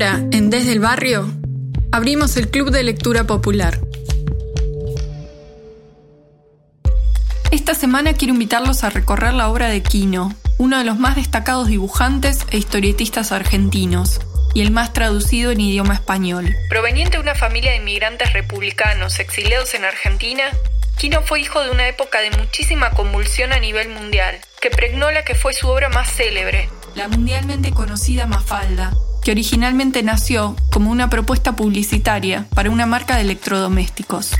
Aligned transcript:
En 0.00 0.48
Desde 0.48 0.70
el 0.70 0.78
Barrio, 0.78 1.28
abrimos 1.90 2.36
el 2.36 2.50
Club 2.50 2.70
de 2.70 2.84
Lectura 2.84 3.24
Popular. 3.24 3.80
Esta 7.50 7.74
semana 7.74 8.12
quiero 8.12 8.32
invitarlos 8.32 8.84
a 8.84 8.90
recorrer 8.90 9.34
la 9.34 9.48
obra 9.48 9.66
de 9.66 9.82
Quino, 9.82 10.32
uno 10.56 10.78
de 10.78 10.84
los 10.84 11.00
más 11.00 11.16
destacados 11.16 11.66
dibujantes 11.66 12.46
e 12.52 12.58
historietistas 12.58 13.32
argentinos, 13.32 14.20
y 14.54 14.60
el 14.60 14.70
más 14.70 14.92
traducido 14.92 15.50
en 15.50 15.62
idioma 15.62 15.94
español. 15.94 16.54
Proveniente 16.68 17.16
de 17.16 17.22
una 17.24 17.34
familia 17.34 17.72
de 17.72 17.78
inmigrantes 17.78 18.32
republicanos 18.32 19.18
exiliados 19.18 19.74
en 19.74 19.84
Argentina, 19.84 20.44
Quino 20.96 21.22
fue 21.22 21.40
hijo 21.40 21.60
de 21.60 21.72
una 21.72 21.88
época 21.88 22.20
de 22.20 22.30
muchísima 22.30 22.90
convulsión 22.90 23.52
a 23.52 23.58
nivel 23.58 23.88
mundial, 23.88 24.38
que 24.60 24.70
pregnó 24.70 25.10
la 25.10 25.24
que 25.24 25.34
fue 25.34 25.54
su 25.54 25.66
obra 25.66 25.88
más 25.88 26.08
célebre, 26.08 26.68
la 26.94 27.08
mundialmente 27.08 27.72
conocida 27.72 28.26
Mafalda, 28.26 28.92
que 29.28 29.32
originalmente 29.32 30.02
nació 30.02 30.56
como 30.70 30.90
una 30.90 31.10
propuesta 31.10 31.54
publicitaria 31.54 32.46
para 32.54 32.70
una 32.70 32.86
marca 32.86 33.16
de 33.16 33.20
electrodomésticos. 33.20 34.30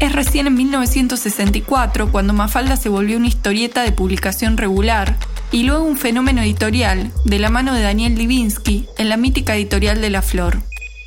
Es 0.00 0.10
recién 0.10 0.48
en 0.48 0.54
1964 0.54 2.10
cuando 2.10 2.32
Mafalda 2.32 2.76
se 2.76 2.88
volvió 2.88 3.16
una 3.16 3.28
historieta 3.28 3.84
de 3.84 3.92
publicación 3.92 4.56
regular 4.56 5.14
y 5.52 5.62
luego 5.62 5.84
un 5.84 5.96
fenómeno 5.96 6.42
editorial 6.42 7.12
de 7.24 7.38
la 7.38 7.48
mano 7.48 7.74
de 7.74 7.82
Daniel 7.82 8.16
Livinsky 8.16 8.88
en 8.98 9.08
la 9.08 9.16
mítica 9.16 9.54
editorial 9.54 10.00
de 10.00 10.10
La 10.10 10.22
Flor. 10.22 10.58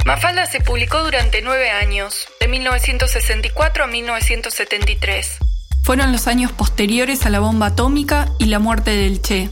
Mafalda 0.06 0.46
se 0.46 0.62
publicó 0.62 1.04
durante 1.04 1.42
nueve 1.42 1.72
años, 1.72 2.30
de 2.40 2.48
1964 2.48 3.84
a 3.84 3.88
1973. 3.88 5.40
Fueron 5.84 6.14
los 6.14 6.28
años 6.28 6.54
posteriores 6.54 7.26
a 7.26 7.30
la 7.30 7.42
bomba 7.42 7.66
atómica 7.66 8.32
y 8.40 8.46
la 8.46 8.60
muerte 8.60 8.92
del 8.92 9.22
Che, 9.22 9.50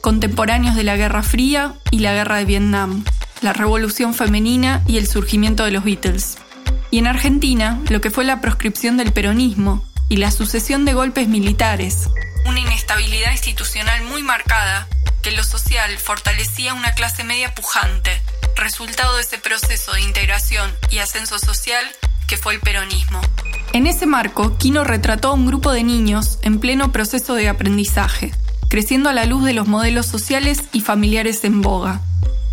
contemporáneos 0.00 0.76
de 0.76 0.84
la 0.84 0.96
Guerra 0.96 1.22
Fría 1.22 1.74
y 1.90 2.00
la 2.00 2.12
Guerra 2.12 2.36
de 2.36 2.44
Vietnam, 2.44 3.04
la 3.40 3.52
Revolución 3.52 4.14
Femenina 4.14 4.82
y 4.86 4.98
el 4.98 5.06
surgimiento 5.06 5.64
de 5.64 5.70
los 5.70 5.84
Beatles. 5.84 6.38
Y 6.90 6.98
en 6.98 7.06
Argentina, 7.06 7.80
lo 7.88 8.00
que 8.00 8.10
fue 8.10 8.24
la 8.24 8.40
proscripción 8.40 8.96
del 8.96 9.12
peronismo 9.12 9.84
y 10.08 10.16
la 10.16 10.30
sucesión 10.30 10.84
de 10.84 10.94
golpes 10.94 11.28
militares, 11.28 12.08
una 12.46 12.60
inestabilidad 12.60 13.32
institucional 13.32 14.02
muy 14.04 14.22
marcada 14.22 14.88
que 15.22 15.30
lo 15.32 15.44
social 15.44 15.98
fortalecía 15.98 16.74
una 16.74 16.92
clase 16.92 17.24
media 17.24 17.54
pujante, 17.54 18.20
resultado 18.56 19.16
de 19.16 19.22
ese 19.22 19.38
proceso 19.38 19.92
de 19.92 20.00
integración 20.02 20.70
y 20.90 20.98
ascenso 20.98 21.38
social 21.38 21.84
que 22.26 22.36
fue 22.36 22.54
el 22.54 22.60
peronismo. 22.60 23.20
En 23.72 23.86
ese 23.86 24.06
marco, 24.06 24.56
Quino 24.56 24.84
retrató 24.84 25.28
a 25.28 25.32
un 25.34 25.46
grupo 25.46 25.72
de 25.72 25.84
niños 25.84 26.38
en 26.42 26.58
pleno 26.58 26.92
proceso 26.92 27.34
de 27.34 27.48
aprendizaje, 27.48 28.32
creciendo 28.70 29.10
a 29.10 29.12
la 29.12 29.26
luz 29.26 29.44
de 29.44 29.52
los 29.52 29.66
modelos 29.66 30.06
sociales 30.06 30.62
y 30.72 30.80
familiares 30.80 31.42
en 31.42 31.60
boga. 31.60 32.00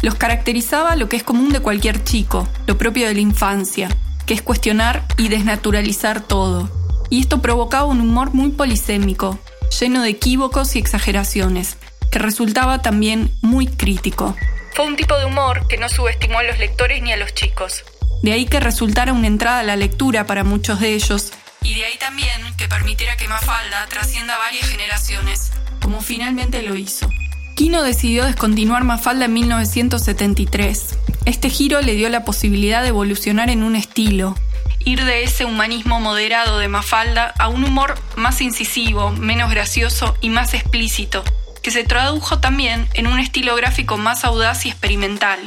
Los 0.01 0.15
caracterizaba 0.15 0.95
lo 0.95 1.07
que 1.07 1.15
es 1.15 1.23
común 1.23 1.53
de 1.53 1.59
cualquier 1.59 2.03
chico, 2.03 2.49
lo 2.65 2.75
propio 2.75 3.07
de 3.07 3.13
la 3.13 3.19
infancia, 3.19 3.87
que 4.25 4.33
es 4.33 4.41
cuestionar 4.41 5.05
y 5.17 5.29
desnaturalizar 5.29 6.21
todo. 6.21 6.69
Y 7.11 7.21
esto 7.21 7.39
provocaba 7.39 7.85
un 7.85 8.01
humor 8.01 8.33
muy 8.33 8.49
polisémico, 8.49 9.37
lleno 9.79 10.01
de 10.01 10.09
equívocos 10.09 10.75
y 10.75 10.79
exageraciones, 10.79 11.77
que 12.11 12.17
resultaba 12.17 12.81
también 12.81 13.31
muy 13.43 13.67
crítico. 13.67 14.35
Fue 14.73 14.87
un 14.87 14.95
tipo 14.95 15.15
de 15.19 15.25
humor 15.25 15.67
que 15.67 15.77
no 15.77 15.87
subestimó 15.87 16.39
a 16.39 16.43
los 16.43 16.57
lectores 16.57 17.01
ni 17.03 17.13
a 17.13 17.17
los 17.17 17.35
chicos. 17.35 17.83
De 18.23 18.33
ahí 18.33 18.47
que 18.47 18.59
resultara 18.59 19.13
una 19.13 19.27
entrada 19.27 19.59
a 19.59 19.63
la 19.63 19.75
lectura 19.75 20.25
para 20.25 20.43
muchos 20.43 20.79
de 20.79 20.95
ellos, 20.95 21.31
y 21.61 21.75
de 21.75 21.85
ahí 21.85 21.97
también 21.97 22.55
que 22.57 22.67
permitiera 22.67 23.17
que 23.17 23.27
Mafalda 23.27 23.85
trascienda 23.89 24.37
varias 24.37 24.69
generaciones, 24.69 25.51
como 25.87 26.01
finalmente 26.01 26.63
lo 26.63 26.75
hizo. 26.75 27.09
Kino 27.55 27.81
decidió 27.81 28.25
descontinuar 28.25 28.83
Mafalda 28.83 29.23
en 29.23 29.33
1973. 29.35 30.99
Este 31.23 31.49
giro 31.49 31.79
le 31.79 31.95
dio 31.95 32.09
la 32.09 32.25
posibilidad 32.25 32.81
de 32.81 32.89
evolucionar 32.89 33.49
en 33.49 33.63
un 33.63 33.73
estilo, 33.73 34.35
ir 34.83 35.05
de 35.05 35.23
ese 35.23 35.45
humanismo 35.45 36.01
moderado 36.01 36.59
de 36.59 36.67
Mafalda 36.67 37.33
a 37.39 37.47
un 37.47 37.63
humor 37.63 37.95
más 38.17 38.41
incisivo, 38.41 39.11
menos 39.11 39.49
gracioso 39.49 40.13
y 40.19 40.29
más 40.29 40.53
explícito, 40.53 41.23
que 41.61 41.71
se 41.71 41.85
tradujo 41.85 42.41
también 42.41 42.89
en 42.93 43.07
un 43.07 43.17
estilo 43.19 43.55
gráfico 43.55 43.95
más 43.95 44.25
audaz 44.25 44.65
y 44.65 44.69
experimental, 44.69 45.39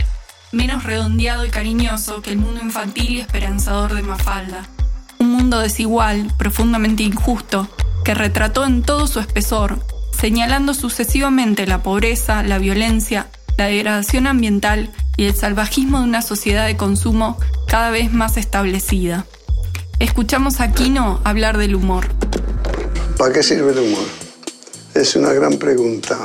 menos 0.53 0.85
redondeado 0.85 1.45
y 1.45 1.51
cariñoso 1.51 2.23
que 2.23 2.31
el 2.31 2.39
mundo 2.39 2.63
infantil 2.63 3.11
y 3.11 3.21
esperanzador 3.21 3.93
de 3.93 4.01
Mafalda. 4.01 4.67
Un 5.19 5.33
mundo 5.33 5.59
desigual, 5.59 6.33
profundamente 6.39 7.03
injusto, 7.03 7.69
que 8.07 8.15
retrató 8.15 8.65
en 8.65 8.81
todo 8.83 9.07
su 9.07 9.21
espesor 9.21 9.85
señalando 10.21 10.75
sucesivamente 10.75 11.67
la 11.67 11.83
pobreza, 11.83 12.43
la 12.43 12.59
violencia, 12.59 13.29
la 13.57 13.67
degradación 13.67 14.27
ambiental 14.27 14.93
y 15.17 15.25
el 15.25 15.35
salvajismo 15.35 16.01
de 16.01 16.05
una 16.05 16.21
sociedad 16.21 16.67
de 16.67 16.77
consumo 16.77 17.39
cada 17.67 17.91
vez 17.91 18.13
más 18.13 18.37
establecida. 18.37 19.25
Escuchamos 19.99 20.61
a 20.61 20.73
Kino 20.73 21.21
hablar 21.25 21.57
del 21.57 21.75
humor. 21.75 22.09
¿Para 23.17 23.33
qué 23.33 23.43
sirve 23.43 23.73
el 23.73 23.79
humor? 23.79 24.05
Es 24.95 25.17
una 25.17 25.33
gran 25.33 25.55
pregunta. 25.57 26.19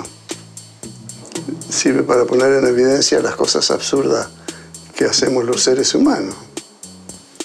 Sirve 1.69 2.03
para 2.03 2.25
poner 2.25 2.51
en 2.51 2.67
evidencia 2.67 3.19
las 3.21 3.35
cosas 3.35 3.71
absurdas 3.71 4.27
que 4.93 5.05
hacemos 5.05 5.45
los 5.45 5.63
seres 5.63 5.95
humanos. 5.95 6.35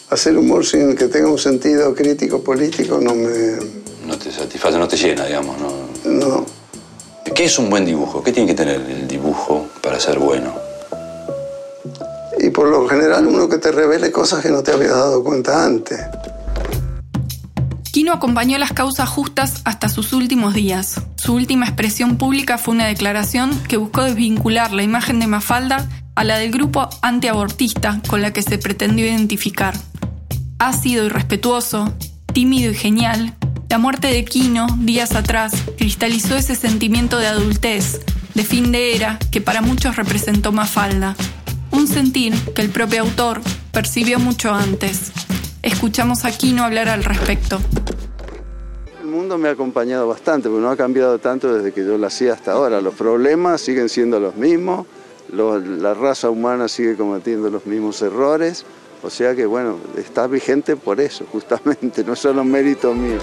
Hacer 0.08 0.36
humor 0.36 0.66
sin 0.66 0.96
que 0.96 1.06
tenga 1.06 1.28
un 1.28 1.38
sentido 1.38 1.94
crítico 1.94 2.42
político 2.42 2.98
no 3.00 3.14
me... 3.14 3.56
No 4.04 4.18
te 4.18 4.32
satisface, 4.32 4.78
no 4.78 4.88
te 4.88 4.96
llena, 4.96 5.26
digamos, 5.26 5.60
¿no? 5.60 5.89
No. 6.20 6.44
¿Qué 7.34 7.44
es 7.44 7.58
un 7.58 7.70
buen 7.70 7.86
dibujo? 7.86 8.22
¿Qué 8.22 8.30
tiene 8.30 8.48
que 8.48 8.54
tener 8.54 8.78
el 8.78 9.08
dibujo 9.08 9.66
para 9.82 9.98
ser 9.98 10.18
bueno? 10.18 10.52
Y 12.38 12.50
por 12.50 12.68
lo 12.68 12.86
general 12.86 13.26
uno 13.26 13.48
que 13.48 13.56
te 13.56 13.72
revele 13.72 14.12
cosas 14.12 14.42
que 14.42 14.50
no 14.50 14.62
te 14.62 14.72
habías 14.72 14.90
dado 14.90 15.24
cuenta 15.24 15.64
antes. 15.64 15.98
Kino 17.90 18.12
acompañó 18.12 18.58
las 18.58 18.72
causas 18.72 19.08
justas 19.08 19.62
hasta 19.64 19.88
sus 19.88 20.12
últimos 20.12 20.52
días. 20.52 21.00
Su 21.16 21.34
última 21.34 21.64
expresión 21.64 22.18
pública 22.18 22.58
fue 22.58 22.74
una 22.74 22.86
declaración 22.86 23.58
que 23.66 23.78
buscó 23.78 24.02
desvincular 24.02 24.72
la 24.72 24.82
imagen 24.82 25.20
de 25.20 25.26
Mafalda 25.26 25.88
a 26.16 26.24
la 26.24 26.36
del 26.36 26.50
grupo 26.50 26.88
antiabortista 27.00 28.00
con 28.08 28.20
la 28.20 28.32
que 28.32 28.42
se 28.42 28.58
pretendió 28.58 29.06
identificar. 29.06 29.74
Ácido 30.58 31.06
y 31.06 31.08
respetuoso, 31.08 31.94
tímido 32.34 32.72
y 32.72 32.74
genial, 32.74 33.36
la 33.70 33.78
muerte 33.78 34.08
de 34.08 34.24
Quino, 34.24 34.66
días 34.80 35.14
atrás, 35.14 35.52
cristalizó 35.78 36.34
ese 36.34 36.56
sentimiento 36.56 37.18
de 37.18 37.28
adultez, 37.28 38.00
de 38.34 38.42
fin 38.42 38.72
de 38.72 38.96
era, 38.96 39.20
que 39.30 39.40
para 39.40 39.62
muchos 39.62 39.94
representó 39.94 40.50
Mafalda. 40.50 41.14
Un 41.70 41.86
sentir 41.86 42.34
que 42.52 42.62
el 42.62 42.70
propio 42.70 43.02
autor 43.02 43.40
percibió 43.70 44.18
mucho 44.18 44.52
antes. 44.52 45.12
Escuchamos 45.62 46.24
a 46.24 46.32
Quino 46.32 46.64
hablar 46.64 46.88
al 46.88 47.04
respecto. 47.04 47.60
El 49.00 49.06
mundo 49.06 49.38
me 49.38 49.48
ha 49.48 49.52
acompañado 49.52 50.08
bastante, 50.08 50.48
porque 50.48 50.62
no 50.62 50.70
ha 50.70 50.76
cambiado 50.76 51.20
tanto 51.20 51.54
desde 51.54 51.72
que 51.72 51.86
yo 51.86 51.96
lo 51.96 52.08
hacía 52.08 52.32
hasta 52.32 52.52
ahora. 52.52 52.80
Los 52.80 52.94
problemas 52.94 53.60
siguen 53.60 53.88
siendo 53.88 54.18
los 54.18 54.34
mismos, 54.34 54.84
la 55.32 55.94
raza 55.94 56.28
humana 56.28 56.66
sigue 56.66 56.96
cometiendo 56.96 57.48
los 57.48 57.64
mismos 57.66 58.02
errores. 58.02 58.64
O 59.02 59.10
sea 59.10 59.34
que 59.34 59.46
bueno, 59.46 59.78
está 59.96 60.26
vigente 60.26 60.74
por 60.76 61.00
eso, 61.00 61.24
justamente, 61.30 62.02
no 62.06 62.16
solo 62.16 62.42
mérito 62.42 62.92
mío. 62.92 63.20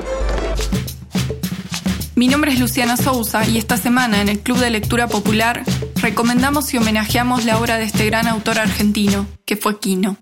Mi 2.18 2.28
nombre 2.28 2.52
es 2.52 2.60
Luciana 2.60 2.98
Sousa 2.98 3.48
y 3.48 3.60
esta 3.60 3.78
semana 3.78 4.20
en 4.20 4.28
el 4.28 4.40
Club 4.40 4.58
de 4.58 4.72
Lectura 4.72 5.08
Popular 5.08 5.62
recomendamos 6.02 6.74
y 6.74 6.78
homenajeamos 6.78 7.46
la 7.46 7.60
obra 7.60 7.78
de 7.78 7.84
este 7.84 8.08
gran 8.08 8.26
autor 8.26 8.58
argentino, 8.58 9.28
que 9.46 9.56
fue 9.56 9.80
Quino. 9.80 10.18